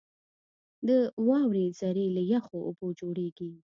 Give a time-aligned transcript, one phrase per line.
[0.87, 0.89] •د
[1.27, 3.51] واورې ذرې له یخو اوبو جوړېږي.